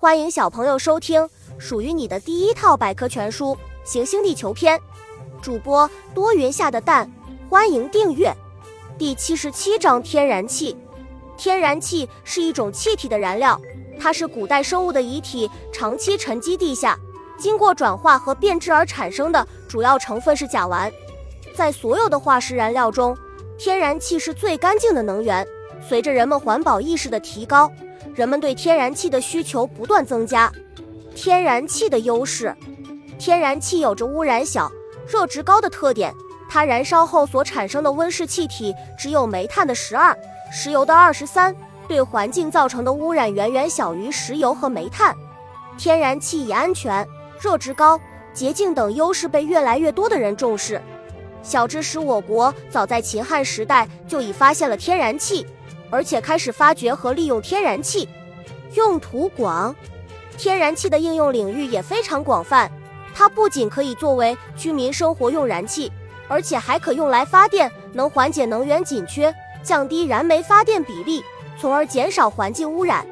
[0.00, 1.28] 欢迎小朋友收听
[1.58, 3.46] 属于你的第一套百科全书
[3.82, 4.78] 《行星地球篇》，
[5.42, 7.10] 主播多云下的蛋，
[7.50, 8.32] 欢迎订阅。
[8.96, 10.76] 第七十七章：天然气。
[11.36, 13.60] 天然气是一种气体的燃料，
[13.98, 16.96] 它是古代生物的遗体长期沉积地下，
[17.36, 20.92] 经过转化和变质而产生的，主要成分是甲烷。
[21.56, 23.18] 在所有的化石燃料中，
[23.58, 25.44] 天然气是最干净的能源。
[25.88, 27.72] 随着人们环保意识的提高，
[28.14, 30.52] 人们对天然气的需求不断增加。
[31.14, 32.54] 天然气的优势：
[33.18, 34.70] 天然气有着污染小、
[35.06, 36.12] 热值高的特点，
[36.46, 40.14] 它燃烧后所产生的温室气体只有煤炭的十二、
[40.52, 41.56] 石油的二十三，
[41.88, 45.16] 对环境造成的污染远远小于石油和煤炭。
[45.78, 47.08] 天然气以安全、
[47.40, 47.98] 热值高、
[48.34, 50.82] 洁净等优势被越来越多的人重视。
[51.42, 55.46] 小知识：我国早在秦汉时代就已发现了天然气。
[55.90, 58.08] 而且开始发掘和利用天然气，
[58.74, 59.74] 用途广，
[60.36, 62.70] 天然气的应用领域也非常广泛。
[63.14, 65.90] 它不仅可以作为居民生活用燃气，
[66.28, 71.24] 而且还可用来发电，能缓解能源紧缺，降低燃煤发电比例，
[71.58, 73.04] 从而减少环境污染。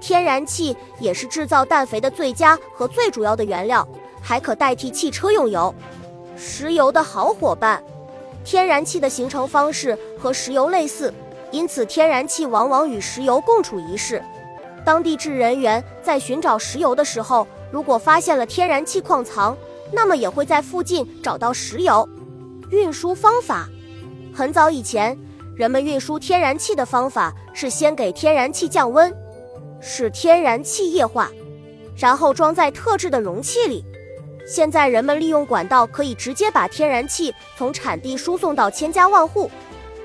[0.00, 3.86] 天然气也是制造氮肥的最佳和最主要的原料，
[4.22, 5.74] 还可代替汽车用油。
[6.36, 7.82] 石油的好伙伴，
[8.44, 11.12] 天然气的形成方式和石油类似。
[11.50, 14.22] 因此，天然气往往与石油共处一室。
[14.84, 19.56] 当地质人员在寻找石油的时候，如果发现了天然气矿藏，
[19.92, 22.08] 那么也会在附近找到石油。
[22.70, 23.68] 运输方法：
[24.32, 25.18] 很早以前，
[25.56, 29.12] 人们运输天然气的方法是先给天然气降温，
[29.80, 31.30] 使天然气液化，
[31.96, 33.84] 然后装在特制的容器里。
[34.46, 39.50] 现在，人们利用管道可以直接把天然气从产地输送到千家万户。